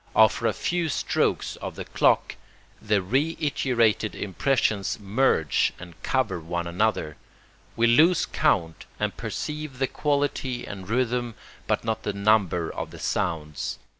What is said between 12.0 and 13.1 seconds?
the number of the